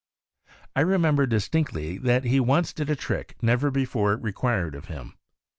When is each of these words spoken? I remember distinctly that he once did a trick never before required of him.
I 0.75 0.81
remember 0.81 1.27
distinctly 1.27 1.99
that 1.99 2.23
he 2.23 2.39
once 2.39 2.73
did 2.73 2.89
a 2.89 2.95
trick 2.95 3.35
never 3.43 3.69
before 3.69 4.15
required 4.17 4.73
of 4.73 4.85
him. 4.85 5.13